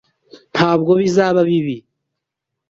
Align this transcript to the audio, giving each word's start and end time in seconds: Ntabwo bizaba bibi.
Ntabwo 0.53 0.91
bizaba 1.01 1.39
bibi. 1.49 1.77